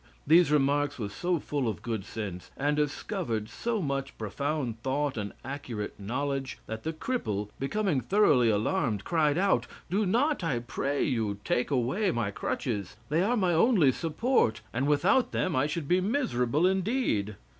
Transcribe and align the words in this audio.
These 0.25 0.49
remarks 0.51 0.97
were 0.97 1.09
so 1.09 1.37
full 1.37 1.67
of 1.67 1.83
good 1.83 2.03
sense, 2.05 2.49
and 2.57 2.75
discovered 2.75 3.49
so 3.49 3.83
much 3.83 4.17
profound 4.17 4.81
thought 4.81 5.15
and 5.15 5.31
accurate 5.45 5.99
knowledge, 5.99 6.57
that 6.65 6.81
the 6.81 6.91
cripple, 6.91 7.49
becoming 7.59 8.01
thoroughly 8.01 8.49
alarmed, 8.49 9.03
cried 9.03 9.37
out, 9.37 9.67
"Do 9.91 10.07
not, 10.07 10.43
I 10.43 10.57
pray 10.57 11.03
you, 11.03 11.37
take 11.43 11.69
away 11.69 12.09
my 12.09 12.31
crutches. 12.31 12.95
They 13.09 13.21
are 13.21 13.37
my 13.37 13.53
only 13.53 13.91
support, 13.91 14.61
and 14.73 14.87
without 14.87 15.33
them, 15.33 15.55
I 15.55 15.67
should 15.67 15.87
be 15.87 16.01
miserable, 16.01 16.65
indeed." 16.65 17.35